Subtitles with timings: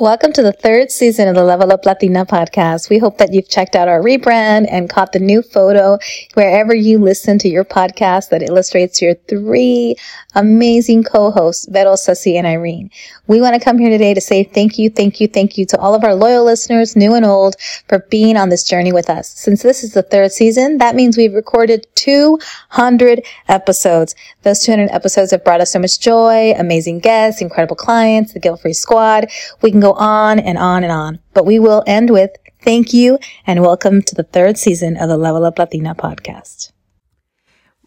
[0.00, 2.88] Welcome to the third season of the Level Up Latina podcast.
[2.88, 5.98] We hope that you've checked out our rebrand and caught the new photo
[6.34, 9.96] wherever you listen to your podcast that illustrates your three
[10.36, 12.92] amazing co-hosts, Vero, Ceci, and Irene.
[13.26, 15.78] We want to come here today to say thank you, thank you, thank you to
[15.78, 17.56] all of our loyal listeners, new and old,
[17.88, 19.28] for being on this journey with us.
[19.30, 24.14] Since this is the third season, that means we've recorded 200 episodes.
[24.42, 28.74] Those 200 episodes have brought us so much joy, amazing guests, incredible clients, the guilt-free
[28.74, 29.26] squad.
[29.60, 32.30] We can go on and on and on, but we will end with
[32.62, 36.72] thank you and welcome to the third season of the Level Up Latina podcast.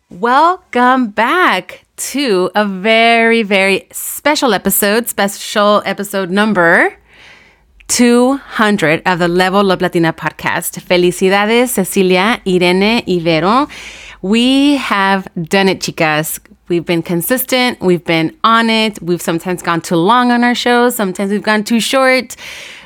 [0.10, 6.98] Welcome back to a very, very special episode, special episode number
[7.88, 10.80] 200 of the Level Up Latina podcast.
[10.82, 13.70] Felicidades, Cecilia, Irene, Ibero.
[14.22, 16.40] We have done it, chicas.
[16.72, 17.82] We've been consistent.
[17.82, 18.98] We've been on it.
[19.02, 20.96] We've sometimes gone too long on our shows.
[20.96, 22.38] Sometimes we've gone too short.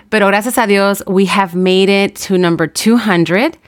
[0.09, 3.59] Pero gracias a Dios, we have made it to number 200.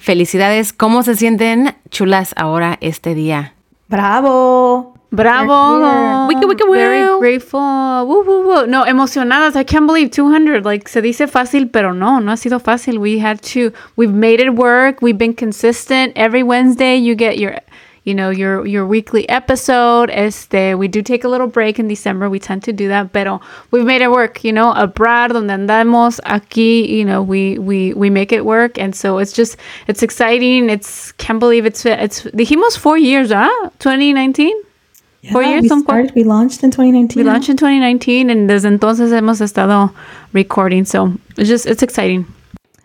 [0.00, 0.72] Felicidades.
[0.72, 3.52] ¿Cómo se sienten chulas ahora este día?
[3.88, 4.98] Bravo.
[5.12, 6.26] Bravo.
[6.26, 6.74] Wiki, wiki, woo.
[6.74, 7.60] Very grateful.
[7.60, 8.66] Woo, woo, woo.
[8.66, 9.54] No, emocionadas.
[9.54, 10.64] I can't believe 200.
[10.64, 12.98] Like, se dice fácil, pero no, no ha sido fácil.
[12.98, 15.00] We had to, we've made it work.
[15.00, 16.12] We've been consistent.
[16.16, 17.56] Every Wednesday, you get your
[18.04, 20.10] you know your your weekly episode.
[20.10, 22.28] Este we do take a little break in december.
[22.30, 26.20] We tend to do that pero we've made it work you know abroad donde andamos
[26.24, 28.78] aquí you know we we we make it work.
[28.78, 30.70] And so it's just it's exciting.
[30.70, 34.54] It's can't believe it's it's dijimos four years ah, huh 2019
[35.22, 37.32] yeah, four years we, started, we launched in 2019 we eh?
[37.32, 39.92] launched in 2019 and desde entonces hemos estado
[40.32, 40.84] recording.
[40.84, 42.26] So it's just it's exciting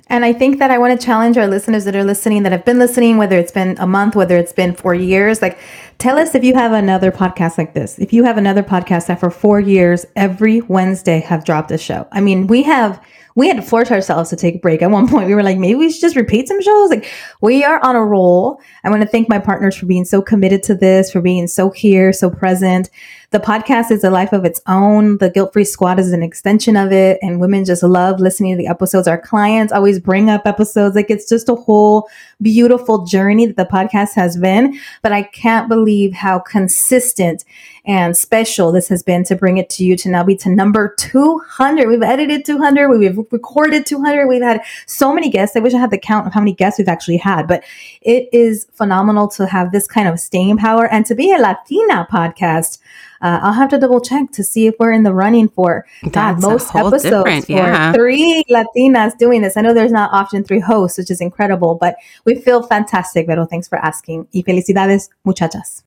[0.08, 2.64] and I think that I want to challenge our listeners that are listening, that have
[2.64, 5.42] been listening, whether it's been a month, whether it's been four years.
[5.42, 5.58] Like,
[5.98, 7.98] tell us if you have another podcast like this.
[7.98, 12.08] If you have another podcast that for four years, every Wednesday have dropped a show.
[12.12, 13.04] I mean, we have
[13.36, 14.82] we had to force ourselves to take a break.
[14.82, 16.90] At one point, we were like, maybe we should just repeat some shows.
[16.90, 17.12] Like,
[17.42, 18.62] we are on a roll.
[18.84, 21.70] I want to thank my partners for being so committed to this, for being so
[21.70, 22.90] here, so present.
[23.36, 25.18] The podcast is a life of its own.
[25.18, 27.20] The Guilt Free Squad is an extension of it.
[27.22, 29.10] And women just love listening to the episodes.
[29.10, 30.96] Our clients always bring up episodes.
[30.96, 32.08] Like, it's just a whole
[32.42, 34.80] beautiful journey that the podcast has been.
[35.02, 37.46] But I can't believe how consistent
[37.86, 40.96] and special this has been to bring it to you to now be to number
[40.98, 41.88] 200.
[41.88, 45.56] We've edited 200, we've recorded 200, we've had so many guests.
[45.56, 47.64] I wish I had the count of how many guests we've actually had, but
[48.02, 52.08] it is phenomenal to have this kind of staying power and to be a Latina
[52.12, 52.80] podcast.
[53.22, 56.42] Uh, I'll have to double check to see if we're in the running for God,
[56.42, 57.92] most episodes yeah.
[57.92, 59.58] for three Latinas doing this.
[59.58, 61.96] I know there's not often three hosts, which is incredible, but
[62.26, 63.28] we feel fantastic.
[63.28, 64.28] Pero thanks for asking.
[64.34, 65.84] Y felicidades, muchachas.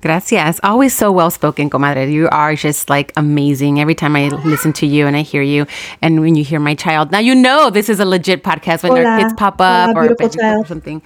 [0.00, 0.58] Gracias.
[0.64, 2.10] Always so well spoken, comadre.
[2.10, 3.80] You are just like amazing.
[3.80, 5.66] Every time I listen to you and I hear you,
[6.00, 8.92] and when you hear my child, now you know this is a legit podcast when
[8.92, 9.02] Hola.
[9.04, 11.02] their kids pop up Hola, or, or something.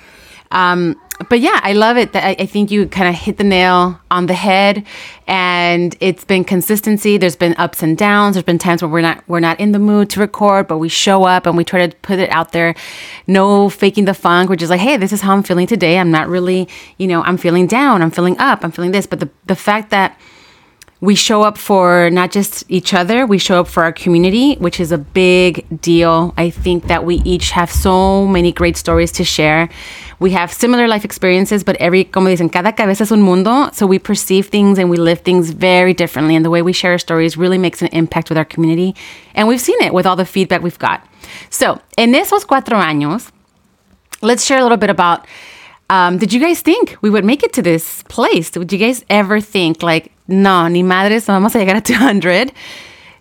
[0.50, 0.96] Um,
[1.28, 2.14] but yeah, I love it.
[2.14, 4.84] I, I think you kind of hit the nail on the head,
[5.26, 7.16] and it's been consistency.
[7.16, 8.34] There's been ups and downs.
[8.34, 10.88] There's been times where we're not we're not in the mood to record, but we
[10.88, 12.74] show up and we try to put it out there.
[13.26, 14.50] No faking the funk.
[14.50, 15.98] We're just like, hey, this is how I'm feeling today.
[15.98, 16.68] I'm not really,
[16.98, 18.02] you know, I'm feeling down.
[18.02, 18.64] I'm feeling up.
[18.64, 19.06] I'm feeling this.
[19.06, 20.18] But the the fact that
[21.00, 24.80] we show up for not just each other, we show up for our community, which
[24.80, 26.32] is a big deal.
[26.38, 29.68] I think that we each have so many great stories to share.
[30.18, 33.68] We have similar life experiences, but every, como dicen, cada cabeza es un mundo.
[33.74, 36.34] So we perceive things and we live things very differently.
[36.34, 38.94] And the way we share our stories really makes an impact with our community.
[39.34, 41.06] And we've seen it with all the feedback we've got.
[41.50, 43.30] So, en esos cuatro años,
[44.22, 45.26] let's share a little bit about
[45.90, 48.50] um, did you guys think we would make it to this place?
[48.50, 52.52] Did you guys ever think, like, no, ni madres, no vamos a llegar a 200?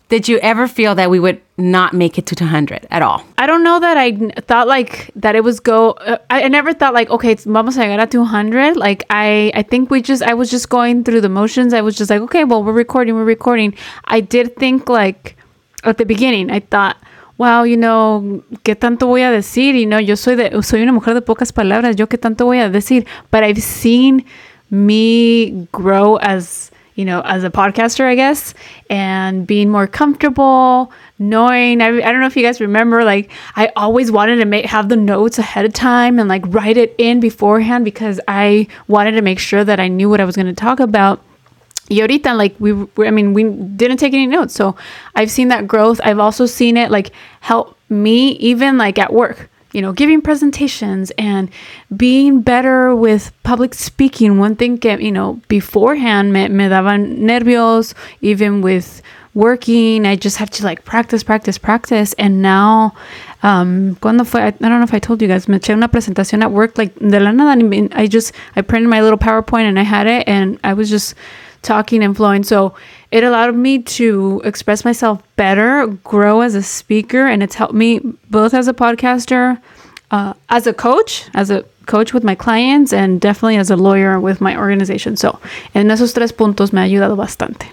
[0.07, 3.23] Did you ever feel that we would not make it to 200 at all?
[3.39, 5.91] I don't know that I thought like that it was go.
[5.91, 8.77] Uh, I, I, never thought like okay, it's vamos a llegar a 200.
[8.77, 11.73] Like I, I think we just I was just going through the motions.
[11.73, 13.73] I was just like okay, well we're recording, we're recording.
[14.05, 15.37] I did think like
[15.83, 16.97] at the beginning, I thought
[17.37, 19.75] wow, you know, ¿qué tanto voy a decir?
[19.75, 22.59] You know, yo soy, de, soy una mujer de pocas palabras, yo qué tanto voy
[22.59, 23.05] a decir.
[23.31, 24.25] But I've seen
[24.69, 28.53] me grow as, you know, as a podcaster, I guess,
[28.89, 33.71] and being more comfortable, knowing, I, I don't know if you guys remember, like, I
[33.75, 37.19] always wanted to make, have the notes ahead of time and like write it in
[37.19, 40.53] beforehand because I wanted to make sure that I knew what I was going to
[40.53, 41.21] talk about.
[41.89, 44.53] Y ahorita, like we, we, I mean, we didn't take any notes.
[44.53, 44.75] So
[45.15, 46.01] I've seen that growth.
[46.03, 47.11] I've also seen it like
[47.41, 51.49] help me even like at work, you know, giving presentations and
[51.95, 54.39] being better with public speaking.
[54.39, 59.01] One thing que, you know, beforehand me, me daban nervios, even with
[59.35, 60.05] working.
[60.05, 62.13] I just have to like practice, practice, practice.
[62.13, 62.95] And now,
[63.43, 65.89] um, cuando fue, I, I don't know if I told you guys, me eché una
[65.89, 67.61] presentación at work, like de la nada,
[67.93, 71.15] I just, I printed my little PowerPoint and I had it and I was just
[71.65, 72.43] talking and flowing.
[72.43, 72.73] So
[73.11, 77.99] it allowed me to express myself better, grow as a speaker, and it's helped me
[78.29, 79.59] both as a podcaster,
[80.11, 84.19] uh, as a coach, as a coach with my clients, and definitely as a lawyer
[84.19, 85.17] with my organization.
[85.17, 85.39] So
[85.73, 87.67] en esos tres puntos me ha ayudado bastante.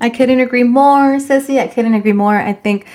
[0.00, 1.58] I couldn't agree more, Ceci.
[1.58, 2.36] I couldn't agree more.
[2.36, 2.86] I think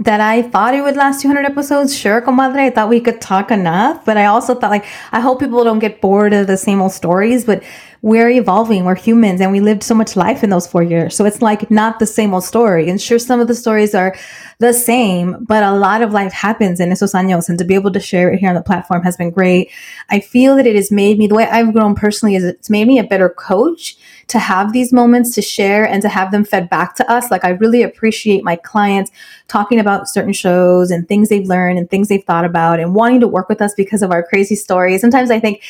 [0.00, 1.96] that I thought it would last 200 episodes.
[1.96, 2.60] Sure, comadre.
[2.60, 5.80] I thought we could talk enough, but I also thought like, I hope people don't
[5.80, 7.64] get bored of the same old stories, but
[8.00, 8.84] we're evolving.
[8.84, 11.16] We're humans and we lived so much life in those four years.
[11.16, 12.88] So it's like not the same old story.
[12.88, 14.14] And sure, some of the stories are
[14.60, 17.48] the same, but a lot of life happens in esos años.
[17.48, 19.72] And to be able to share it here on the platform has been great.
[20.10, 22.86] I feel that it has made me, the way I've grown personally is it's made
[22.86, 23.96] me a better coach
[24.28, 27.30] to have these moments to share and to have them fed back to us.
[27.30, 29.10] Like I really appreciate my clients
[29.48, 33.20] talking about certain shows and things they've learned and things they've thought about and wanting
[33.20, 35.00] to work with us because of our crazy stories.
[35.00, 35.62] Sometimes I think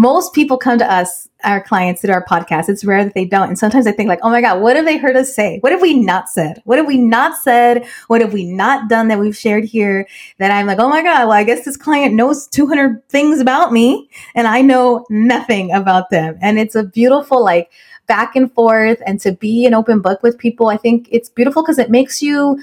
[0.00, 2.70] most people come to us, our clients, through our podcast.
[2.70, 3.48] It's rare that they don't.
[3.48, 5.58] And sometimes I think like, oh my God, what have they heard us say?
[5.60, 6.62] What have we not said?
[6.64, 7.84] What have we not said?
[8.06, 10.08] What have we not done that we've shared here
[10.38, 13.74] that I'm like, oh my God, well, I guess this client knows 200 things about
[13.74, 16.38] me and I know nothing about them.
[16.40, 17.70] And it's a beautiful, like,
[18.06, 20.68] back and forth and to be an open book with people.
[20.68, 22.58] I think it's beautiful because it makes you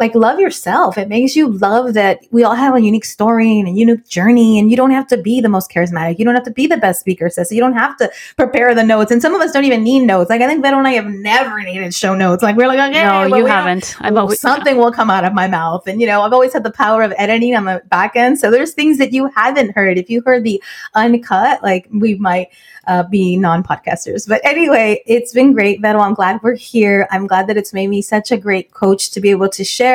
[0.00, 0.96] like love yourself.
[0.96, 4.58] It makes you love that we all have a unique story and a unique journey,
[4.58, 6.18] and you don't have to be the most charismatic.
[6.18, 7.52] You don't have to be the best speaker, sis.
[7.52, 9.12] You don't have to prepare the notes.
[9.12, 10.30] And some of us don't even need notes.
[10.30, 12.42] Like I think Vero and I have never needed show notes.
[12.42, 13.94] Like we're like, okay, no, you haven't.
[14.00, 16.64] I've always something will come out of my mouth, and you know, I've always had
[16.64, 18.38] the power of editing on the back end.
[18.38, 19.98] So there's things that you haven't heard.
[19.98, 20.62] If you heard the
[20.94, 22.48] uncut, like we might
[22.86, 24.26] uh, be non podcasters.
[24.26, 26.00] But anyway, it's been great, Vero.
[26.00, 27.06] I'm glad we're here.
[27.10, 29.89] I'm glad that it's made me such a great coach to be able to share,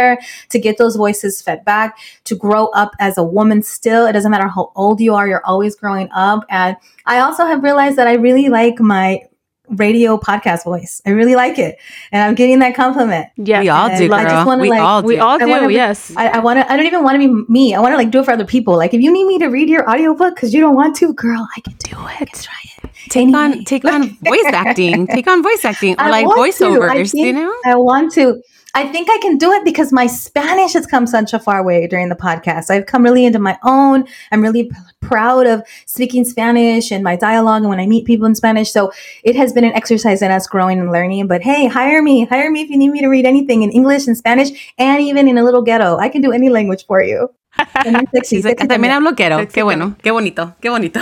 [0.50, 4.06] to get those voices fed back, to grow up as a woman still.
[4.06, 6.46] It doesn't matter how old you are, you're always growing up.
[6.50, 6.76] And
[7.06, 9.22] I also have realized that I really like my
[9.70, 11.02] radio podcast voice.
[11.06, 11.78] I really like it,
[12.12, 13.28] and I'm getting that compliment.
[13.38, 14.08] Yeah, we all and do.
[14.08, 14.18] Girl.
[14.18, 15.08] I just want to like all do.
[15.08, 15.70] we all do.
[15.70, 16.72] yes, I, I want to.
[16.72, 17.76] I don't even want to be me.
[17.76, 18.76] I want to like do it for other people.
[18.76, 21.48] Like if you need me to read your audiobook because you don't want to, girl,
[21.56, 22.22] I can do it.
[22.22, 22.90] I can try it.
[23.10, 25.08] Take on take on voice acting.
[25.16, 27.14] Take on voice acting or I like voiceovers.
[27.14, 28.42] You know, I want to.
[28.76, 31.88] I think I can do it because my Spanish has come such a far way
[31.88, 32.70] during the podcast.
[32.70, 34.04] I've come really into my own.
[34.34, 38.26] I'm really p- proud of speaking Spanish and my dialogue and when I meet people
[38.26, 38.70] in Spanish.
[38.74, 38.92] So
[39.24, 41.28] it has been an exercise in us growing and learning.
[41.28, 42.26] But hey, hire me.
[42.26, 45.30] Hire me if you need me to read anything in English and Spanish and even
[45.30, 45.96] in a little ghetto.
[45.96, 47.30] I can do any language for you.
[48.12, 49.48] Sexy ah, también hablo ghetto.
[49.48, 49.96] Qué bueno.
[50.02, 50.56] Qué bonito.
[50.62, 51.00] Qué bonito.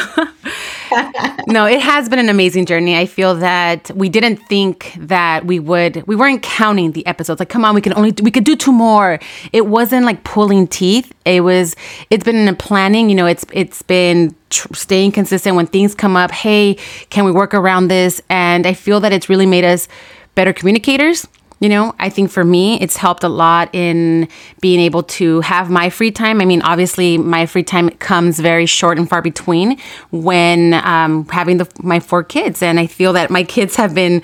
[1.48, 2.96] no, it has been an amazing journey.
[2.96, 6.04] I feel that we didn't think that we would.
[6.08, 7.40] We weren't counting the episodes.
[7.40, 9.20] Like, come on, we can only we could do two more.
[9.52, 11.14] It wasn't like pulling teeth.
[11.26, 11.76] It was.
[12.10, 13.10] It's been in a planning.
[13.10, 16.32] You know, it's it's been tr- staying consistent when things come up.
[16.32, 16.76] Hey,
[17.10, 18.22] can we work around this?
[18.30, 19.88] And I feel that it's really made us
[20.36, 21.28] better communicators
[21.64, 24.28] you know, I think for me, it's helped a lot in
[24.60, 26.42] being able to have my free time.
[26.42, 29.80] I mean, obviously, my free time comes very short and far between
[30.12, 32.62] when um, having the, my four kids.
[32.62, 34.22] And I feel that my kids have been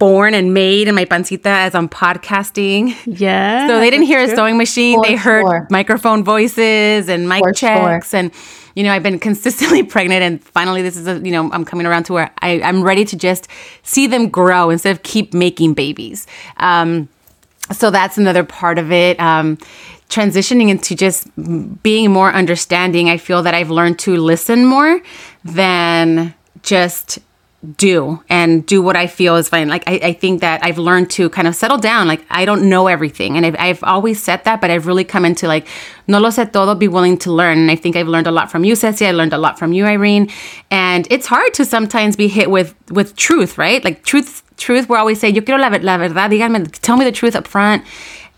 [0.00, 2.96] born and made in my pancita as I'm podcasting.
[3.06, 3.68] Yeah.
[3.68, 5.00] So they didn't hear a sewing machine.
[5.02, 8.32] they heard microphone voices and mic checks and
[8.74, 11.86] you know, I've been consistently pregnant and finally this is a, you know, I'm coming
[11.86, 13.48] around to where I, I'm ready to just
[13.82, 16.26] see them grow instead of keep making babies.
[16.58, 17.08] Um,
[17.72, 19.18] so that's another part of it.
[19.18, 19.56] Um,
[20.08, 21.28] transitioning into just
[21.82, 25.00] being more understanding, I feel that I've learned to listen more
[25.44, 27.18] than just
[27.64, 29.68] do and do what I feel is fine.
[29.68, 32.06] Like I, I, think that I've learned to kind of settle down.
[32.06, 35.24] Like I don't know everything, and I've, I've always said that, but I've really come
[35.24, 35.66] into like
[36.06, 37.58] no lo sé todo, be willing to learn.
[37.58, 39.06] And I think I've learned a lot from you, Ceci.
[39.06, 40.30] I learned a lot from you, Irene.
[40.70, 43.84] And it's hard to sometimes be hit with with truth, right?
[43.84, 44.88] Like truth, truth.
[44.88, 47.84] we're always say, "Yo quiero la, la verdad." Díganme, tell me the truth up front.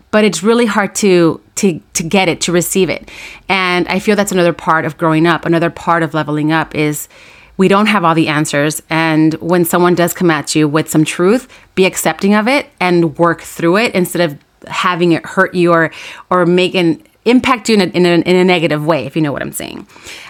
[0.09, 3.11] But it's really hard to to to get it, to receive it.
[3.49, 5.45] And I feel that's another part of growing up.
[5.45, 7.09] Another part of leveling up is
[7.57, 8.81] we don't have all the answers.
[8.89, 13.17] And when someone does come at you with some truth, be accepting of it and
[13.17, 14.37] work through it instead of
[14.67, 15.91] having it hurt you or
[16.29, 19.21] or make an impact you in a, in a, in a negative way, if you
[19.21, 19.85] know what I'm saying.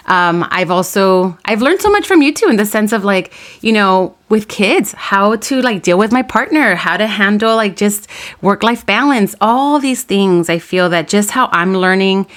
[0.07, 3.33] Um, I've also I've learned so much from you too, in the sense of like
[3.61, 7.75] you know with kids, how to like deal with my partner, how to handle like
[7.75, 8.07] just
[8.41, 10.49] work life balance, all these things.
[10.49, 12.27] I feel that just how I'm learning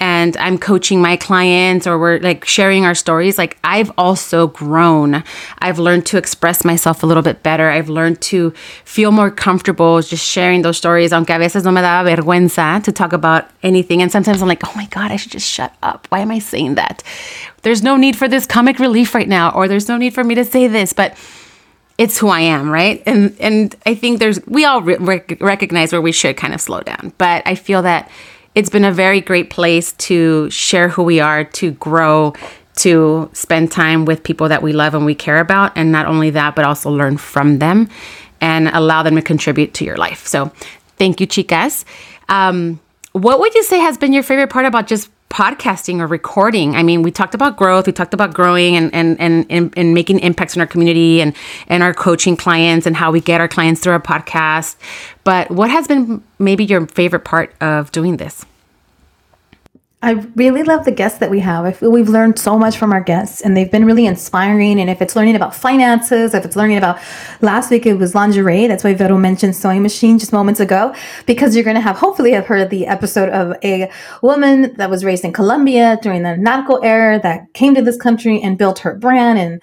[0.00, 5.22] and I'm coaching my clients or we're like sharing our stories, like I've also grown.
[5.60, 7.70] I've learned to express myself a little bit better.
[7.70, 8.50] I've learned to
[8.84, 11.12] feel more comfortable just sharing those stories.
[11.12, 14.02] Aunque a veces no me daba vergüenza to talk about anything.
[14.02, 16.06] And sometimes I'm like, oh my God, I should just shut up.
[16.10, 17.02] Why am I saying that?
[17.62, 20.34] There's no need for this comic relief right now, or there's no need for me
[20.34, 20.92] to say this.
[20.92, 21.16] But
[21.96, 23.02] it's who I am, right?
[23.06, 26.80] And and I think there's we all re- recognize where we should kind of slow
[26.80, 28.10] down, but I feel that
[28.54, 32.34] it's been a very great place to share who we are, to grow,
[32.76, 35.72] to spend time with people that we love and we care about.
[35.76, 37.88] And not only that, but also learn from them
[38.40, 40.26] and allow them to contribute to your life.
[40.26, 40.52] So
[40.96, 41.84] thank you, chicas.
[42.28, 42.80] Um,
[43.12, 46.76] what would you say has been your favorite part about just podcasting or recording.
[46.76, 49.92] I mean, we talked about growth, we talked about growing and and and, and, and
[49.92, 51.34] making impacts in our community and
[51.66, 54.76] and our coaching clients and how we get our clients through our podcast.
[55.24, 58.46] But what has been maybe your favorite part of doing this?
[60.04, 61.64] I really love the guests that we have.
[61.64, 64.78] I feel we've learned so much from our guests and they've been really inspiring.
[64.78, 66.98] And if it's learning about finances, if it's learning about
[67.40, 68.66] last week, it was lingerie.
[68.66, 70.94] That's why Vero mentioned sewing machine just moments ago,
[71.24, 75.06] because you're going to have, hopefully have heard the episode of a woman that was
[75.06, 78.94] raised in Colombia during the narco era that came to this country and built her
[78.94, 79.38] brand.
[79.38, 79.62] And,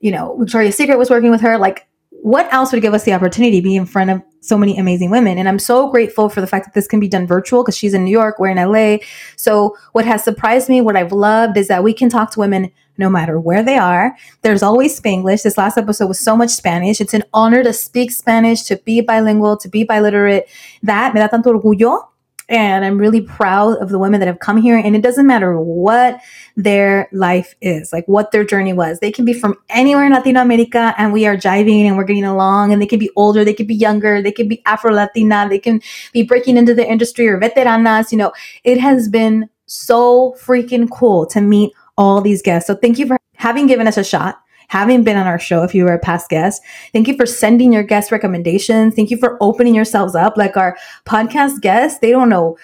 [0.00, 1.56] you know, Victoria's Secret was working with her.
[1.56, 1.88] Like
[2.20, 5.10] what else would give us the opportunity to be in front of so many amazing
[5.10, 5.38] women?
[5.38, 7.94] And I'm so grateful for the fact that this can be done virtual because she's
[7.94, 8.98] in New York, we're in LA.
[9.36, 12.70] So what has surprised me, what I've loved is that we can talk to women
[12.98, 14.16] no matter where they are.
[14.42, 15.44] There's always Spanglish.
[15.44, 17.00] This last episode was so much Spanish.
[17.00, 20.42] It's an honor to speak Spanish, to be bilingual, to be biliterate.
[20.82, 22.08] That me da tanto orgullo
[22.48, 24.78] and I'm really proud of the women that have come here.
[24.78, 26.18] And it doesn't matter what
[26.56, 29.00] their life is, like what their journey was.
[29.00, 32.24] They can be from anywhere in Latin America and we are jiving and we're getting
[32.24, 32.72] along.
[32.72, 35.58] And they can be older, they can be younger, they can be Afro Latina, they
[35.58, 38.10] can be breaking into the industry or veteranas.
[38.12, 38.32] You know,
[38.64, 42.66] it has been so freaking cool to meet all these guests.
[42.66, 45.74] So thank you for having given us a shot having been on our show if
[45.74, 46.62] you were a past guest.
[46.92, 48.94] Thank you for sending your guest recommendations.
[48.94, 50.36] Thank you for opening yourselves up.
[50.36, 52.56] Like our podcast guests, they don't know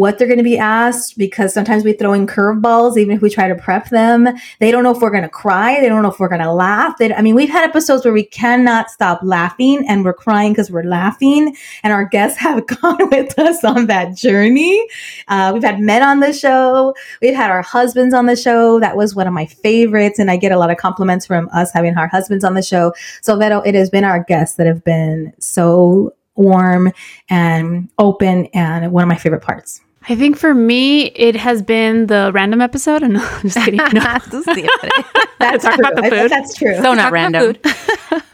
[0.00, 3.28] what they're going to be asked because sometimes we throw in curveballs, even if we
[3.28, 4.26] try to prep them.
[4.58, 5.78] They don't know if we're going to cry.
[5.78, 6.96] They don't know if we're going to laugh.
[6.96, 10.70] They, I mean, we've had episodes where we cannot stop laughing and we're crying because
[10.70, 11.54] we're laughing.
[11.82, 14.88] And our guests have gone with us on that journey.
[15.28, 16.94] Uh, we've had men on the show.
[17.20, 18.80] We've had our husbands on the show.
[18.80, 20.18] That was one of my favorites.
[20.18, 22.94] And I get a lot of compliments from us having our husbands on the show.
[23.20, 26.90] So, Vero, it has been our guests that have been so warm
[27.28, 29.82] and open and one of my favorite parts.
[30.08, 33.02] I think for me, it has been the random episode.
[33.02, 33.76] And no, I'm just kidding.
[33.76, 34.00] No.
[35.38, 36.28] that's true.
[36.28, 36.74] that's true.
[36.76, 37.56] So not random.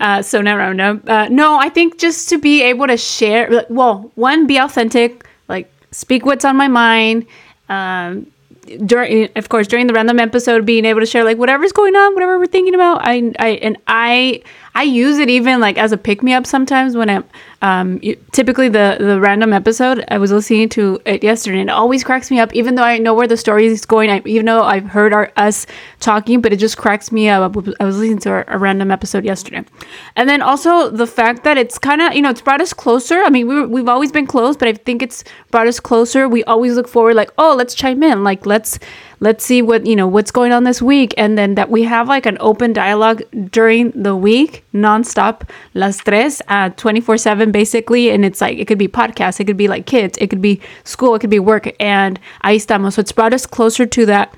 [0.01, 1.03] uh, so not random.
[1.07, 5.71] Uh, no, I think just to be able to share, well, one, be authentic, like
[5.91, 7.27] speak what's on my mind.
[7.69, 8.27] Um,
[8.85, 12.15] during, of course, during the random episode, being able to share like whatever's going on,
[12.15, 13.01] whatever we're thinking about.
[13.03, 14.43] I, I, and I,
[14.77, 17.25] I use it even like as a pick me up sometimes when I'm
[17.63, 17.99] um,
[18.33, 22.31] typically the the random episode I was listening to it yesterday and it always cracks
[22.31, 22.55] me up.
[22.55, 25.33] Even though I know where the story is going I, even though I've heard our,
[25.39, 25.67] us
[25.99, 27.57] talking but it just cracks me up.
[27.81, 29.65] I was listening to a, a random episode yesterday.
[30.15, 33.23] And then also the fact that it's kind of you know it's brought us closer.
[33.23, 36.29] I mean we, we've always been close but I think it's brought us closer.
[36.29, 38.23] We always look forward like oh let's chime in.
[38.25, 38.79] Like let's
[39.21, 41.15] let's see what you know what's going on this week.
[41.17, 46.43] And then that we have like an open dialogue during the week nonstop las tres
[46.49, 48.11] uh 24 7 basically.
[48.11, 50.61] And it's like it could be podcasts it could be like kids it could be
[50.85, 51.75] school it could be work.
[51.81, 52.95] And ahí estamos.
[52.95, 54.35] So it's brought us closer to that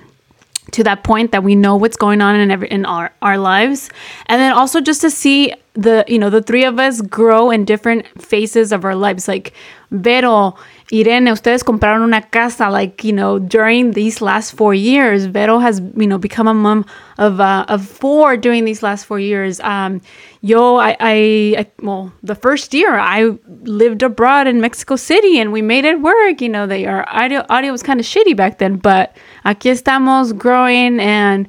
[0.72, 3.90] to that point that we know what's going on in every in our our lives.
[4.26, 7.64] And then also just to see the you know the three of us grow in
[7.64, 9.28] different phases of our lives.
[9.28, 9.52] Like
[9.90, 10.56] Vero
[10.90, 15.26] Irene, ustedes compraron una casa, like, you know, during these last four years.
[15.26, 16.86] Vero has, you know, become a mom
[17.18, 19.60] of, uh, of four during these last four years.
[19.60, 20.00] Um,
[20.40, 25.52] yo, I, I, I, well, the first year I lived abroad in Mexico City and
[25.52, 26.40] we made it work.
[26.40, 29.14] You know, they, our audio, audio was kind of shitty back then, but
[29.44, 31.48] aquí estamos growing and,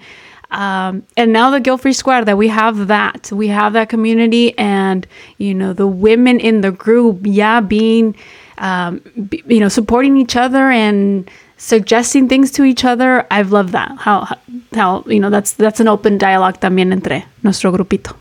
[0.52, 4.58] um, and now the guilt free squad that we have that we have that community
[4.58, 5.06] and
[5.38, 8.16] you know the women in the group yeah being
[8.60, 9.02] um,
[9.48, 13.26] you know, supporting each other and suggesting things to each other.
[13.32, 13.98] I've loved that.
[13.98, 14.28] How,
[14.74, 18.16] how, you know, that's, that's an open dialogue también entre nuestro grupito.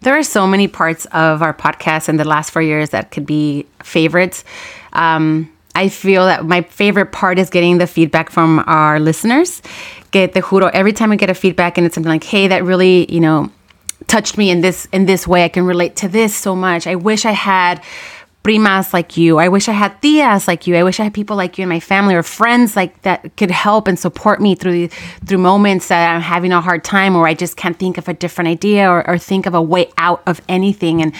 [0.00, 3.26] There are so many parts of our podcast in the last four years that could
[3.26, 4.44] be favorites.
[4.92, 9.62] Um, I feel that my favorite part is getting the feedback from our listeners.
[10.12, 12.64] Get the juro, every time we get a feedback and it's something like, hey, that
[12.64, 13.50] really, you know,
[14.06, 15.44] touched me in this in this way.
[15.44, 16.86] I can relate to this so much.
[16.86, 17.82] I wish I had
[18.46, 19.38] primas like you.
[19.38, 20.76] I wish I had tias like you.
[20.76, 23.50] I wish I had people like you in my family or friends like that could
[23.50, 24.86] help and support me through
[25.26, 28.14] through moments that I'm having a hard time or I just can't think of a
[28.14, 31.02] different idea or, or think of a way out of anything.
[31.02, 31.12] And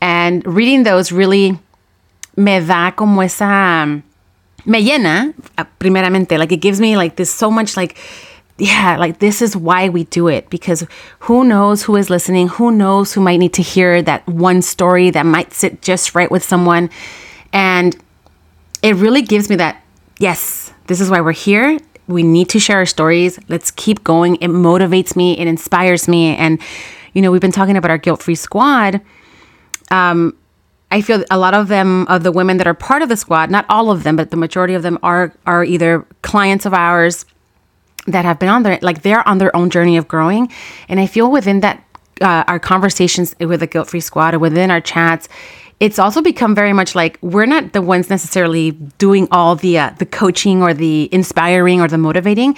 [0.00, 1.56] and reading those really
[2.36, 4.02] me da como esa
[4.64, 5.32] me llena
[5.78, 7.96] primeramente like it gives me like this so much like
[8.58, 10.84] yeah, like this is why we do it because
[11.20, 12.48] who knows who is listening?
[12.48, 16.30] Who knows who might need to hear that one story that might sit just right
[16.30, 16.90] with someone?
[17.52, 17.96] And
[18.82, 19.82] it really gives me that,
[20.18, 21.78] yes, this is why we're here.
[22.08, 23.38] We need to share our stories.
[23.48, 24.36] Let's keep going.
[24.36, 26.34] It motivates me, it inspires me.
[26.36, 26.60] And,
[27.12, 29.00] you know, we've been talking about our guilt free squad.
[29.92, 30.36] Um,
[30.90, 33.50] I feel a lot of them, of the women that are part of the squad,
[33.50, 37.24] not all of them, but the majority of them are are either clients of ours
[38.10, 40.50] that have been on their like they're on their own journey of growing.
[40.88, 41.84] And i feel within that
[42.20, 45.28] uh, our conversations with the guilt free squad or within our chats
[45.80, 49.90] it's also become very much like we're not the ones necessarily doing all the uh,
[49.98, 52.56] the coaching or the inspiring or the motivating.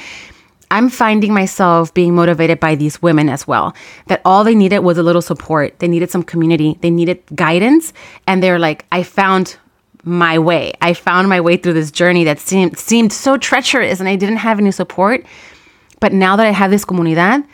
[0.72, 3.74] I'm finding myself being motivated by these women as well
[4.06, 5.80] that all they needed was a little support.
[5.80, 6.78] They needed some community.
[6.80, 7.92] They needed guidance.
[8.26, 9.58] And they're like i found
[10.04, 10.72] my way.
[10.80, 14.38] I found my way through this journey that seemed seemed so treacherous and I didn't
[14.38, 15.24] have any support.
[16.00, 17.46] But now that I have this comunidad,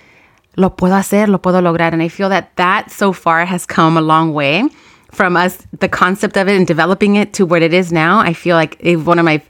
[0.57, 1.93] lo puedo hacer, lo puedo lograr.
[1.93, 4.69] And I feel that that so far has come a long way
[5.11, 8.21] from us, the concept of it and developing it to what it is now.
[8.21, 9.43] I feel like it's one of my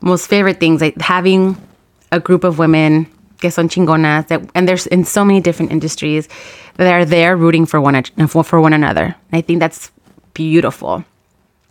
[0.00, 1.56] most favorite things, like having
[2.12, 3.06] a group of women
[3.40, 6.28] que son chingonas that, and there's in so many different industries
[6.76, 9.14] that are there rooting for one, for, for one another.
[9.32, 9.90] I think that's
[10.34, 11.04] beautiful.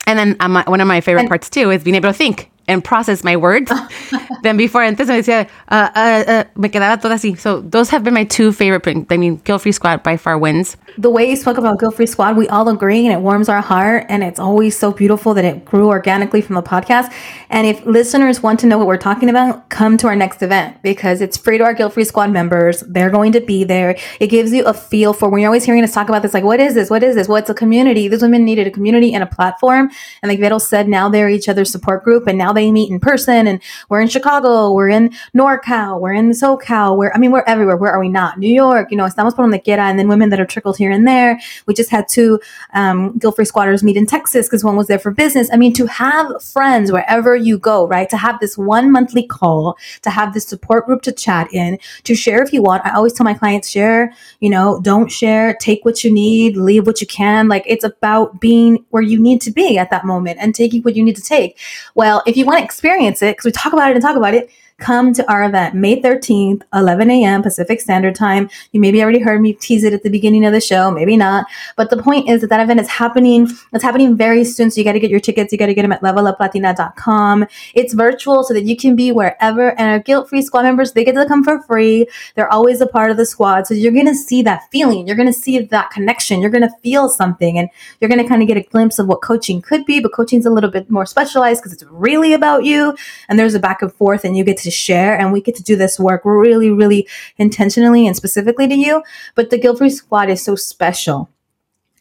[0.07, 2.51] And then um, one of my favorite and, parts too is being able to think
[2.67, 3.71] and process my words
[4.43, 4.83] than before.
[4.83, 7.37] Antes me decía, uh, uh, uh, me quedaba todo así.
[7.37, 8.83] So those have been my two favorite.
[8.83, 9.05] Things.
[9.09, 10.77] I mean, Guilt Free Squad by far wins.
[10.97, 13.61] The way you spoke about Guilt Free Squad, we all agree, and it warms our
[13.61, 17.11] heart, and it's always so beautiful that it grew organically from the podcast.
[17.49, 20.81] And if listeners want to know what we're talking about, come to our next event
[20.81, 22.81] because it's free to our Guilt Free Squad members.
[22.87, 23.97] They're going to be there.
[24.19, 26.43] It gives you a feel for when you're always hearing us talk about this, like,
[26.43, 26.89] what is this?
[26.89, 27.27] What is this?
[27.27, 28.07] Well, it's a community.
[28.07, 29.89] These women needed a community and a platform.
[30.21, 32.99] And like Vero said, now they're each other's support group, and now they meet in
[32.99, 37.43] person and we're in Chicago, we're in NorCal, we're in SoCal, we're, I mean, we're
[37.45, 37.77] everywhere.
[37.77, 38.39] Where are we not?
[38.39, 39.83] New York, you know, estamos por donde quiera.
[39.83, 41.39] And then women that are trickled here and there.
[41.67, 42.39] We just had two
[42.73, 45.49] um, Guilt Free Squatters meet in Texas because one was there for business.
[45.53, 48.09] I mean, to have friends wherever you go, right?
[48.09, 52.15] To have this one monthly call, to have this support group to chat in, to
[52.15, 52.85] share if you want.
[52.85, 56.87] I always tell my clients, share, you know, don't share, take what you need, leave
[56.87, 57.47] what you can.
[57.47, 60.95] Like it's about being where you need to be at that moment and taking what
[60.95, 61.57] you need to take.
[61.95, 64.33] Well, if you want to experience it, because we talk about it and talk about
[64.33, 67.41] it, come to our event May 13th, 11 a.m.
[67.41, 68.49] Pacific Standard Time.
[68.73, 71.45] You maybe already heard me tease it at the beginning of the show, maybe not.
[71.77, 73.47] But the point is that that event is happening.
[73.73, 74.71] It's happening very soon.
[74.71, 75.51] So you got to get your tickets.
[75.51, 77.45] You got to get them at leveluplatina.com.
[77.73, 79.69] It's virtual so that you can be wherever.
[79.79, 82.07] And our guilt free squad members, they get to come for free.
[82.35, 83.67] They're always a part of the squad.
[83.67, 85.07] So you're going to see that feeling.
[85.07, 86.41] You're going to see that connection.
[86.41, 87.69] You're going to feel something and
[88.01, 90.01] you're going to kind of get a glimpse of what coaching could be.
[90.01, 92.95] But coaching's a little bit more specialized because it's really about you.
[93.29, 95.55] And there's a back and forth and you get to to share and we get
[95.55, 99.01] to do this work really, really intentionally and specifically to you.
[99.33, 101.29] But the Guilt Free Squad is so special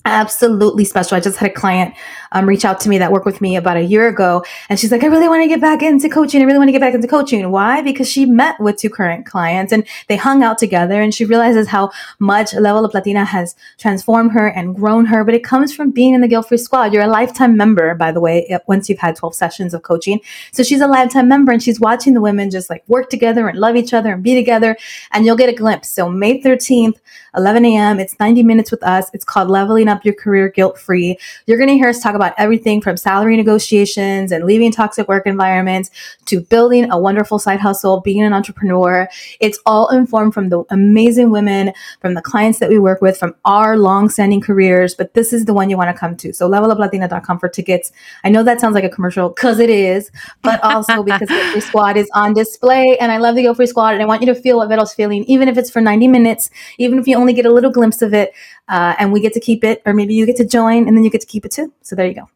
[0.04, 1.16] absolutely special.
[1.16, 1.94] I just had a client
[2.32, 4.92] um, reach out to me that worked with me about a year ago, and she's
[4.92, 6.42] like, "I really want to get back into coaching.
[6.42, 7.50] I really want to get back into coaching.
[7.50, 7.80] Why?
[7.80, 11.68] Because she met with two current clients and they hung out together, and she realizes
[11.68, 15.24] how much Level Up Latina has transformed her and grown her.
[15.24, 16.92] But it comes from being in the Guilt Free Squad.
[16.92, 20.20] You're a lifetime member, by the way, once you've had 12 sessions of coaching.
[20.52, 23.58] So she's a lifetime member, and she's watching the women just like work together and
[23.58, 24.76] love each other and be together,
[25.12, 25.88] and you'll get a glimpse.
[25.88, 26.98] So May 13th,
[27.36, 28.00] 11 a.m.
[28.00, 29.10] It's 90 minutes with us.
[29.12, 31.18] It's called Leveling Up Your Career Guilt Free.
[31.46, 35.26] You're going to hear us talk about everything from salary negotiations and leaving toxic work
[35.26, 35.90] environments
[36.24, 39.08] to building a wonderful side hustle, being an entrepreneur.
[39.40, 43.34] It's all informed from the amazing women, from the clients that we work with, from
[43.44, 44.94] our long standing careers.
[44.94, 46.32] But this is the one you want to come to.
[46.32, 47.92] So leveluplatina.com for tickets.
[48.24, 50.10] I know that sounds like a commercial because it is,
[50.42, 52.96] but also because the Squad is on display.
[52.98, 53.94] And I love the Guilt Free Squad.
[53.94, 56.50] And I want you to feel what Vero's feeling, even if it's for 90 minutes,
[56.78, 58.32] even if you only get a little glimpse of it,
[58.68, 61.04] uh, and we get to keep it, or maybe you get to join and then
[61.04, 61.72] you get to keep it too.
[61.82, 62.28] So there you go.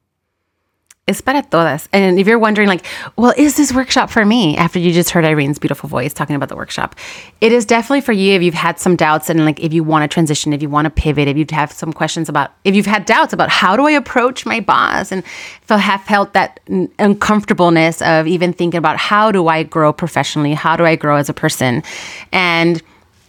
[1.08, 1.88] Es para todas.
[1.90, 2.84] And if you're wondering, like,
[3.16, 4.58] well, is this workshop for me?
[4.58, 6.94] After you just heard Irene's beautiful voice talking about the workshop,
[7.40, 10.02] it is definitely for you if you've had some doubts and like if you want
[10.02, 12.84] to transition, if you want to pivot, if you have some questions about, if you've
[12.84, 15.24] had doubts about how do I approach my boss and
[15.70, 16.60] have felt that
[16.98, 21.30] uncomfortableness of even thinking about how do I grow professionally, how do I grow as
[21.30, 21.82] a person,
[22.32, 22.82] and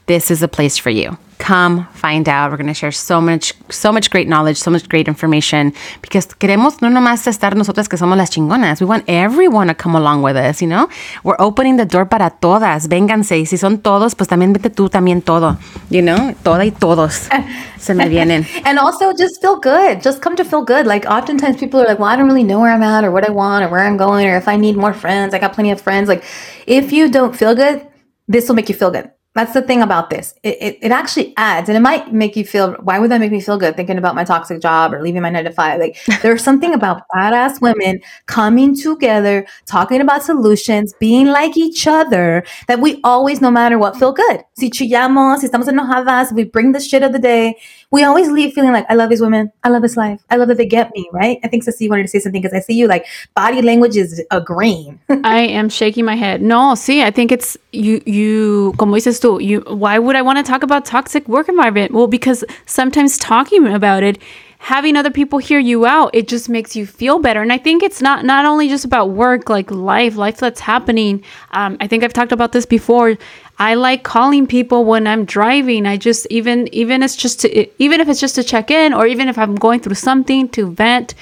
[0.10, 2.52] this is a place for you come find out.
[2.52, 6.28] We're going to share so much, so much great knowledge, so much great information because
[6.28, 8.82] queremos no nomás estar nosotras que somos las chingonas.
[8.82, 10.90] We want everyone to come along with us, you know?
[11.24, 12.88] We're opening the door para todas.
[12.88, 13.40] Vénganse.
[13.40, 15.58] Y si son todos, pues también vete tú también todo,
[15.90, 16.36] you know?
[16.44, 17.30] Toda y todos
[17.78, 18.46] se me vienen.
[18.66, 20.04] and also just feel good.
[20.04, 20.86] Just come to feel good.
[20.86, 23.28] Like oftentimes people are like, well, I don't really know where I'm at or what
[23.28, 25.34] I want or where I'm going or if I need more friends.
[25.34, 26.10] I got plenty of friends.
[26.10, 26.24] Like
[26.68, 27.88] if you don't feel good,
[28.28, 29.10] this will make you feel good.
[29.40, 30.34] That's the thing about this.
[30.44, 33.32] It, it, it, actually adds, and it might make you feel, why would that make
[33.32, 35.80] me feel good thinking about my toxic job or leaving my nine to five?
[35.80, 42.44] Like, there's something about badass women coming together, talking about solutions, being like each other
[42.68, 44.44] that we always, no matter what, feel good.
[44.58, 47.56] Si chillamos, si estamos enojadas, we bring the shit of the day.
[47.92, 49.52] We always leave feeling like, I love these women.
[49.64, 50.22] I love this life.
[50.30, 51.40] I love that they get me, right?
[51.44, 54.24] I think Ceci wanted to say something because I see you like body language is
[54.30, 55.00] agreeing.
[55.24, 56.42] I am shaking my head.
[56.42, 60.38] No, see, I think it's you, you, como dices tú, you, why would I want
[60.38, 61.94] to talk about toxic work environment?
[61.94, 64.20] Well, because sometimes talking about it,
[64.60, 67.42] having other people hear you out, it just makes you feel better.
[67.42, 71.24] And I think it's not not only just about work, like life, life that's happening.
[71.52, 73.18] Um, I think I've talked about this before.
[73.60, 75.86] I like calling people when I'm driving.
[75.86, 79.06] I just even even it's just to, even if it's just to check in, or
[79.06, 81.14] even if I'm going through something to vent.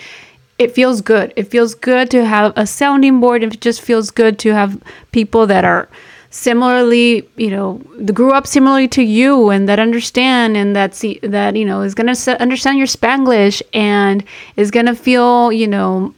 [0.60, 1.34] It feels good.
[1.36, 3.44] It feels good to have a sounding board.
[3.44, 5.88] It just feels good to have people that are
[6.32, 7.76] similarly, you know,
[8.14, 11.96] grew up similarly to you and that understand and that see that you know is
[11.96, 14.24] gonna understand your Spanglish and
[14.56, 16.14] is gonna feel, you know,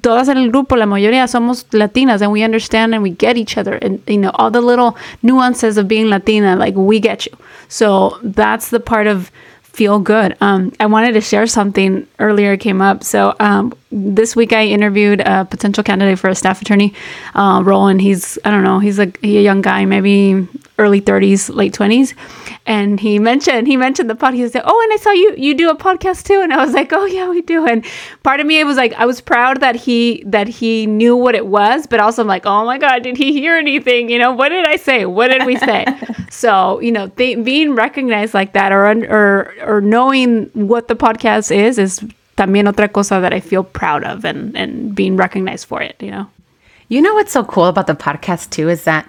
[0.00, 3.56] todas en el grupo, la mayoría somos Latinas and we understand and we get each
[3.58, 7.32] other and you know all the little nuances of being Latina, like we get you.
[7.68, 9.30] So that's the part of
[9.62, 10.34] feel good.
[10.40, 13.04] Um, I wanted to share something earlier came up.
[13.04, 16.94] So um, this week I interviewed a potential candidate for a staff attorney
[17.34, 21.00] uh, role, and he's I don't know he's a, he a young guy, maybe early
[21.00, 22.14] 30s, late 20s,
[22.66, 24.34] and he mentioned he mentioned the podcast.
[24.34, 26.74] He said, "Oh, and I saw you you do a podcast too," and I was
[26.74, 27.84] like, "Oh yeah, we do." And
[28.22, 31.34] part of me it was like I was proud that he that he knew what
[31.34, 34.10] it was, but also I'm like, "Oh my god, did he hear anything?
[34.10, 35.06] You know, what did I say?
[35.06, 35.86] What did we say?"
[36.30, 41.54] so you know, th- being recognized like that or or or knowing what the podcast
[41.54, 42.00] is is
[42.36, 45.96] también otra cosa that I feel proud of and and being recognized for it.
[46.00, 46.26] You know.
[46.88, 49.08] You know what's so cool about the podcast too is that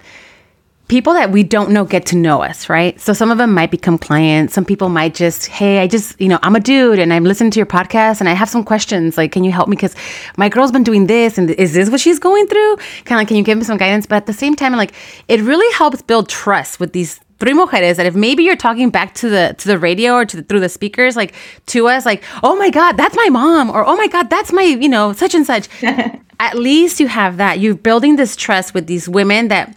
[0.88, 2.98] people that we don't know get to know us, right?
[2.98, 4.54] So some of them might become clients.
[4.54, 7.50] Some people might just, hey, I just, you know, I'm a dude and I'm listening
[7.52, 9.18] to your podcast and I have some questions.
[9.18, 9.76] Like, can you help me?
[9.76, 9.94] Because
[10.38, 12.76] my girl's been doing this and is this what she's going through?
[13.04, 14.06] Kind of like, can you give me some guidance?
[14.06, 14.94] But at the same time, like,
[15.28, 19.14] it really helps build trust with these three mujeres that if maybe you're talking back
[19.14, 21.32] to the to the radio or to the, through the speakers like
[21.66, 24.62] to us like oh my god that's my mom or oh my god that's my
[24.62, 25.68] you know such and such
[26.40, 29.72] at least you have that you're building this trust with these women that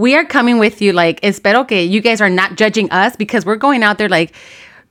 [0.00, 3.44] we are coming with you like espero que you guys are not judging us because
[3.44, 4.32] we're going out there like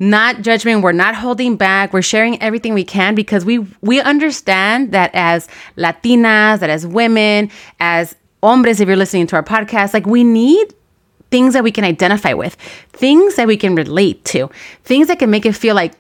[0.02, 0.82] not judgment.
[0.82, 1.92] We're not holding back.
[1.92, 7.52] We're sharing everything we can because we we understand that as latinas that as women
[7.80, 10.74] as hombres if you're listening to our podcast like we need
[11.32, 12.56] things that we can identify with
[12.94, 14.50] things that we can relate to
[14.84, 15.94] things that can make it feel like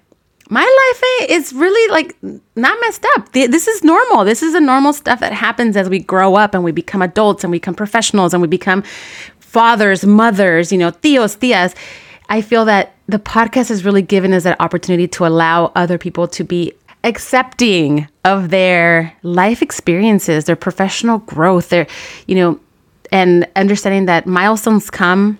[0.50, 2.16] my life eh, is really like
[2.56, 3.32] not messed up.
[3.32, 4.26] This is normal.
[4.26, 7.44] This is a normal stuff that happens as we grow up and we become adults
[7.44, 8.84] and we become professionals and we become
[9.40, 11.76] fathers, mothers, you know, tios, tias.
[12.30, 16.28] I feel that the podcast has really given us that opportunity to allow other people
[16.30, 21.88] to be accepting of their life experiences, their professional growth, their,
[22.28, 22.60] you know,
[23.12, 25.38] and understanding that milestones come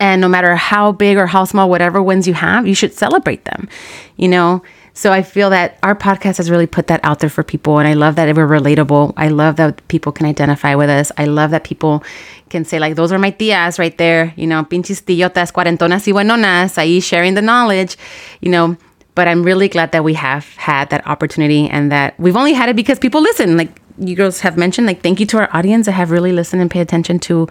[0.00, 3.44] and no matter how big or how small, whatever wins you have, you should celebrate
[3.44, 3.68] them,
[4.16, 4.62] you know?
[4.94, 7.78] So I feel that our podcast has really put that out there for people.
[7.78, 9.14] And I love that we're relatable.
[9.16, 11.12] I love that people can identify with us.
[11.16, 12.02] I love that people
[12.48, 16.12] can say, like, those are my tias right there, you know, pinches tillotas, cuarentonas y
[16.12, 17.96] buenonas, ahí sharing the knowledge,
[18.40, 18.76] you know.
[19.14, 22.68] But I'm really glad that we have had that opportunity and that we've only had
[22.68, 23.56] it because people listen.
[23.56, 26.62] Like you girls have mentioned, like, thank you to our audience that have really listened
[26.62, 27.48] and pay attention to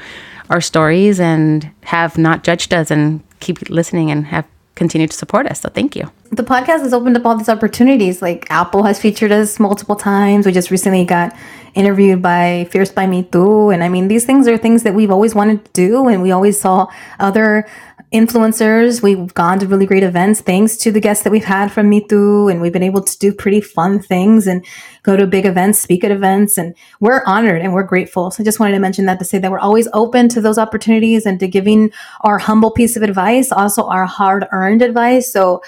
[0.50, 5.46] our stories and have not judged us and keep listening and have continued to support
[5.46, 5.60] us.
[5.60, 6.10] So thank you.
[6.32, 8.22] The podcast has opened up all these opportunities.
[8.22, 10.46] Like Apple has featured us multiple times.
[10.46, 11.36] We just recently got
[11.76, 13.74] interviewed by Fierce by mitú.
[13.74, 16.08] And I mean, these things are things that we've always wanted to do.
[16.08, 16.88] And we always saw
[17.20, 17.68] other
[18.12, 19.04] influencers.
[19.04, 22.52] We've gone to really great events thanks to the guests that we've had from mitú,
[22.52, 24.66] and we've been able to do pretty fun things and
[25.04, 28.32] go to big events, speak at events, and we're honored and we're grateful.
[28.32, 30.58] So I just wanted to mention that to say that we're always open to those
[30.58, 31.92] opportunities and to giving
[32.22, 35.32] our humble piece of advice, also our hard earned advice.
[35.32, 35.62] So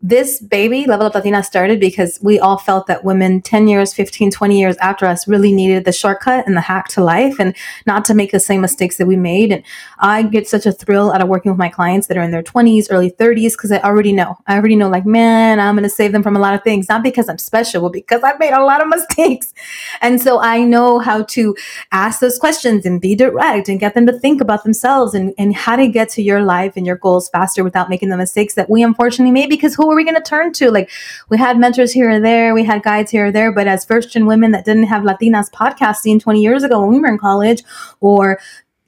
[0.00, 4.30] this baby level up latina started because we all felt that women 10 years 15
[4.30, 7.52] 20 years after us really needed the shortcut and the hack to life and
[7.84, 9.50] not to make the same mistakes that we made.
[9.50, 9.64] And
[9.98, 12.44] i get such a thrill out of working with my clients that are in their
[12.44, 14.38] 20s early 30s because i already know.
[14.46, 16.88] I already know like man i'm going to save them from a lot of things.
[16.88, 19.52] Not because i'm special but because i've made a lot of mistakes.
[20.00, 21.56] And so i know how to
[21.90, 25.56] ask those questions and be direct and get them to think about themselves and, and
[25.56, 28.70] how to get to your life and your goals faster without making the mistakes that
[28.70, 30.70] we unfortunately made because who are we going to turn to?
[30.70, 30.90] Like,
[31.28, 34.12] we had mentors here or there, we had guides here or there, but as first
[34.12, 37.62] gen women that didn't have Latinas podcasting 20 years ago when we were in college,
[38.00, 38.38] or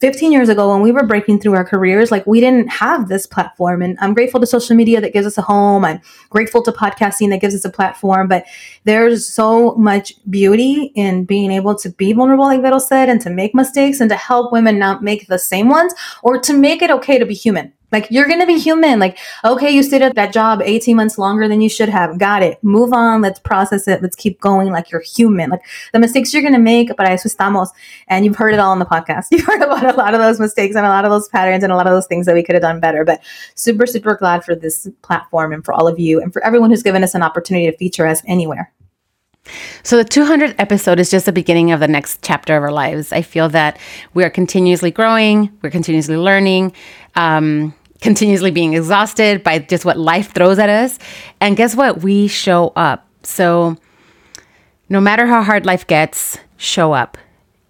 [0.00, 3.26] 15 years ago when we were breaking through our careers, like we didn't have this
[3.26, 3.82] platform.
[3.82, 5.84] And I'm grateful to social media that gives us a home.
[5.84, 8.26] I'm grateful to podcasting that gives us a platform.
[8.26, 8.46] But
[8.84, 13.30] there's so much beauty in being able to be vulnerable, like Vero said, and to
[13.30, 16.90] make mistakes and to help women not make the same ones or to make it
[16.90, 17.74] okay to be human.
[17.92, 18.98] Like you're going to be human.
[18.98, 22.18] Like, okay, you stayed at that job 18 months longer than you should have.
[22.18, 22.62] Got it.
[22.62, 23.22] Move on.
[23.22, 24.03] Let's process it.
[24.03, 24.70] Let's keep going.
[24.70, 25.50] Like you're human.
[25.50, 27.68] Like the mistakes you're going to make, but eso estamos.
[28.09, 29.26] And you've heard it all on the podcast.
[29.31, 31.72] You've heard about a lot of those mistakes and a lot of those patterns and
[31.72, 33.05] a lot of those things that we could have done better.
[33.05, 33.22] But
[33.55, 36.83] super, super glad for this platform and for all of you and for everyone who's
[36.83, 38.72] given us an opportunity to feature us anywhere.
[39.83, 43.12] So, the 200th episode is just the beginning of the next chapter of our lives.
[43.12, 43.79] I feel that
[44.12, 46.72] we are continuously growing, we're continuously learning.
[47.16, 50.98] Um, continuously being exhausted by just what life throws at us.
[51.40, 52.02] And guess what?
[52.02, 53.06] We show up.
[53.22, 53.76] So
[54.88, 57.18] no matter how hard life gets, show up.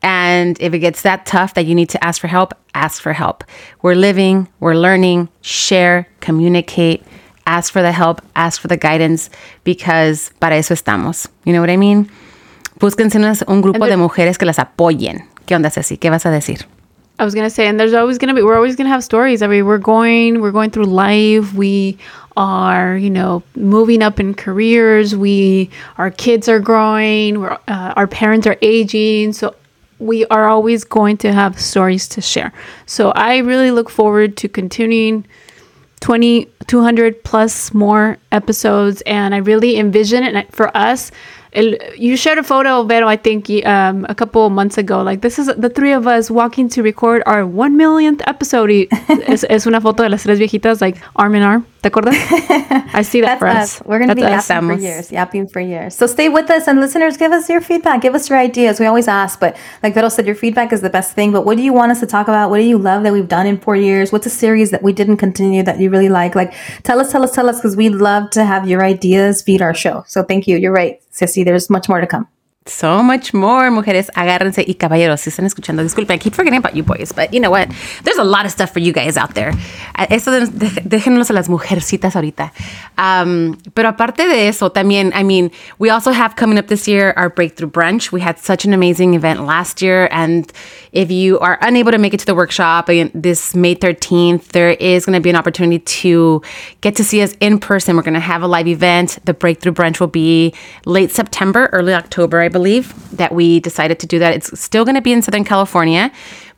[0.03, 3.13] And if it gets that tough that you need to ask for help, ask for
[3.13, 3.45] help.
[3.83, 7.05] We're living, we're learning, share, communicate,
[7.47, 9.29] ask for the help, ask for the guidance,
[9.65, 11.29] because para eso estamos.
[11.45, 12.09] You know what I mean?
[12.79, 13.17] Búsquense
[13.47, 15.29] un grupo de mujeres que las apoyen.
[15.45, 15.99] ¿Qué onda, Ceci?
[15.99, 16.67] ¿Qué vas a decir?
[17.21, 19.43] I was gonna say, and there's always gonna be, we're always gonna have stories.
[19.43, 21.53] I mean, we're going, we're going through life.
[21.53, 21.99] We
[22.37, 25.15] are, you know, moving up in careers.
[25.15, 27.45] We, our kids are growing.
[27.45, 29.35] Uh, our parents are aging.
[29.35, 29.55] So
[29.99, 32.55] we are always going to have stories to share.
[32.87, 35.27] So I really look forward to continuing
[36.01, 41.11] 20, 200 plus more episodes, and I really envision it for us
[41.53, 45.03] El, you shared a photo, Vero, I think um, a couple months ago.
[45.03, 48.71] Like, this is the three of us walking to record our one millionth episode.
[49.27, 51.67] es, es una foto de las tres viejitas, like arm in arm.
[51.83, 52.15] ¿Te acuerdas?
[52.93, 53.81] I see that That's for us.
[53.81, 53.87] us.
[53.87, 55.95] We're going to be yapping for years, yapping for years.
[55.97, 58.03] So stay with us, and listeners, give us your feedback.
[58.03, 58.79] Give us your ideas.
[58.79, 61.33] We always ask, but like Vero said, your feedback is the best thing.
[61.33, 62.51] But what do you want us to talk about?
[62.51, 64.13] What do you love that we've done in four years?
[64.13, 66.35] What's a series that we didn't continue that you really like?
[66.35, 69.63] Like, tell us, tell us, tell us, because we'd love to have your ideas feed
[69.63, 70.05] our show.
[70.07, 70.59] So thank you.
[70.59, 71.45] You're right, Ceci.
[71.45, 72.29] There's much more to come.
[72.71, 76.77] So much more, mujeres, agárrense y caballeros, si están escuchando, disculpen, I keep forgetting about
[76.77, 77.69] you boys, but you know what?
[78.05, 79.53] There's a lot of stuff for you guys out there.
[80.09, 82.53] Eso de, de, déjenlos a las mujercitas ahorita.
[82.97, 87.13] Um, pero aparte de eso, también, I mean, we also have coming up this year
[87.17, 88.13] our Breakthrough Brunch.
[88.13, 90.51] We had such an amazing event last year, and
[90.93, 94.71] if you are unable to make it to the workshop uh, this May 13th, there
[94.71, 96.43] is going to be an opportunity to
[96.81, 97.97] get to see us in person.
[97.97, 99.19] We're going to have a live event.
[99.25, 100.55] The Breakthrough Brunch will be
[100.87, 104.35] late September, early October, I believe, that we decided to do that.
[104.35, 106.11] It's still going to be in Southern California,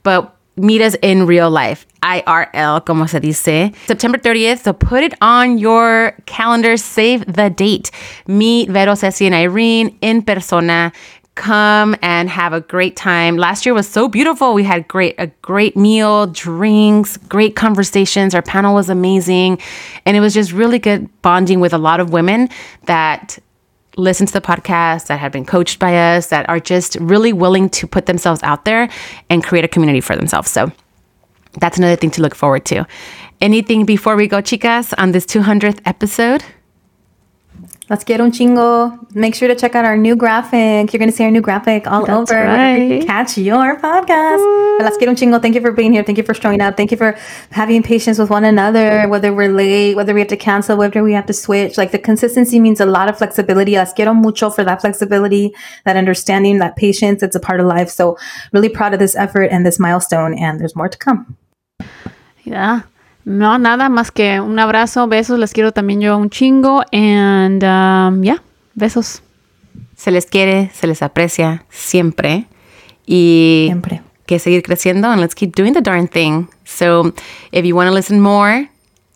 [0.03, 1.87] but meet us in real life.
[2.03, 3.73] IRL, como se dice.
[3.87, 4.65] September 30th.
[4.65, 6.77] So put it on your calendar.
[6.77, 7.91] Save the date.
[8.27, 10.93] Meet Vero, Ceci, and Irene in persona.
[11.35, 13.39] Come and have a great time.
[13.39, 14.53] Last year was so beautiful.
[14.53, 18.35] We had great a great meal, drinks, great conversations.
[18.35, 19.59] Our panel was amazing,
[20.05, 22.51] and it was just really good bonding with a lot of women
[22.85, 23.39] that
[23.97, 27.69] listen to the podcast, that have been coached by us, that are just really willing
[27.71, 28.89] to put themselves out there
[29.29, 30.51] and create a community for themselves.
[30.51, 30.71] So
[31.61, 32.87] that's another thing to look forward to.
[33.41, 36.45] Anything before we go, chicas, on this 200th episode?
[37.93, 38.99] Let's get un chingo.
[39.15, 40.91] Make sure to check out our new graphic.
[40.91, 42.43] You're going to see our new graphic all That's over.
[42.43, 43.05] right.
[43.07, 44.79] Catch your podcast.
[44.81, 45.43] Let's get un chingo.
[45.43, 46.03] Thank you for being here.
[46.03, 46.79] Thank you for showing up.
[46.79, 47.15] Thank you for
[47.51, 51.13] having patience with one another, whether we're late, whether we have to cancel, whether we
[51.13, 51.77] have to switch.
[51.77, 53.77] Like the consistency means a lot of flexibility.
[53.77, 57.23] Las quiero mucho for that flexibility, that understanding, that patience.
[57.23, 57.91] It's a part of life.
[57.91, 58.17] So
[58.53, 60.33] really proud of this effort and this milestone.
[60.33, 61.37] And there's more to come.
[62.45, 62.85] Yeah.
[63.25, 65.39] No, nada más que un abrazo, besos.
[65.39, 66.83] Les quiero también yo un chingo.
[66.93, 68.43] And um, yeah,
[68.75, 69.23] besos.
[69.97, 72.47] Se les quiere, se les aprecia siempre.
[73.07, 74.03] Y Siempre.
[74.27, 76.49] que seguir creciendo and let's keep doing the darn thing.
[76.65, 77.13] So
[77.51, 78.69] if you want to listen more,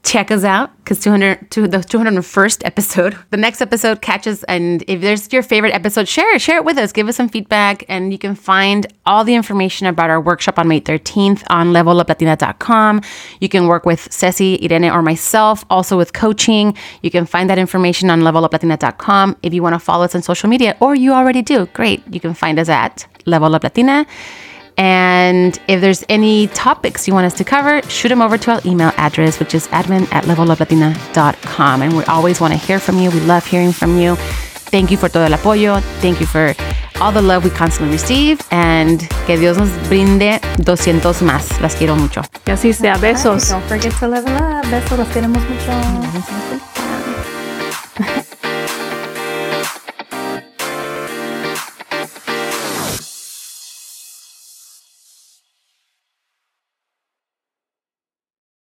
[0.06, 5.00] check us out because 200 to the 201st episode the next episode catches and if
[5.00, 6.92] there's your favorite episode share it share it with us.
[6.92, 10.68] Give us some feedback and you can find all the information about our workshop on
[10.68, 13.02] may 13th on leveluplatina.com
[13.40, 16.76] you can work with ceci irene or myself also with coaching.
[17.02, 20.48] You can find that information on leveluplatina.com if you want to follow us on social
[20.48, 22.02] media or you already do great.
[22.14, 24.06] You can find us at level up latina
[24.76, 28.60] and if there's any topics you want us to cover, shoot them over to our
[28.64, 31.82] email address, which is admin at leveluplatina.com.
[31.82, 33.10] And we always want to hear from you.
[33.10, 34.16] We love hearing from you.
[34.16, 35.80] Thank you for todo el apoyo.
[36.00, 36.54] Thank you for
[37.00, 38.40] all the love we constantly receive.
[38.50, 41.60] And que Dios nos brinde 200 más.
[41.60, 42.22] Las quiero mucho.
[42.44, 42.98] Que así sea.
[42.98, 43.48] Besos.
[43.48, 44.66] Don't forget to level up.
[44.70, 45.72] Besos, los queremos mucho.